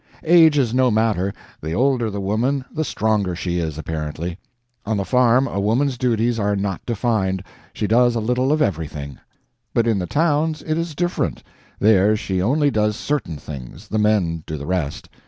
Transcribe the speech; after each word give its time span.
Age 0.23 0.57
is 0.57 0.73
no 0.73 0.89
matter 0.89 1.31
the 1.61 1.73
older 1.73 2.09
the 2.09 2.19
woman 2.19 2.65
the 2.73 2.83
stronger 2.83 3.35
she 3.35 3.59
is, 3.59 3.77
apparently. 3.77 4.39
On 4.83 4.97
the 4.97 5.05
farm 5.05 5.47
a 5.47 5.59
woman's 5.59 5.95
duties 5.95 6.39
are 6.39 6.55
not 6.55 6.83
defined 6.87 7.43
she 7.71 7.85
does 7.85 8.15
a 8.15 8.19
little 8.19 8.51
of 8.51 8.63
everything; 8.63 9.19
but 9.75 9.85
in 9.85 9.99
the 9.99 10.07
towns 10.07 10.63
it 10.63 10.75
is 10.75 10.95
different, 10.95 11.43
there 11.77 12.15
she 12.15 12.41
only 12.41 12.71
does 12.71 12.95
certain 12.97 13.37
things, 13.37 13.89
the 13.89 13.99
men 13.99 14.43
do 14.47 14.57
the 14.57 14.65
rest. 14.65 15.07